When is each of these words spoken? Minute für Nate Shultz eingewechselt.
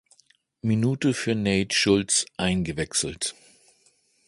Minute 0.63 1.13
für 1.13 1.35
Nate 1.35 1.75
Shultz 1.75 2.25
eingewechselt. 2.35 3.35